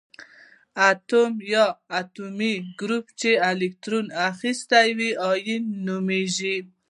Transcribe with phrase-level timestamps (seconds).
[0.89, 6.55] اتوم یا د اتومونو ګروپ چې الکترون اخیستی وي ایون یادیږي.